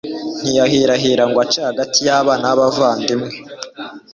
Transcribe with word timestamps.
ntiyahirahira 0.41 1.23
ngo 1.29 1.37
ace 1.43 1.59
hagati 1.69 1.99
y’abana 2.07 2.45
b’abavandimwe, 2.49 3.29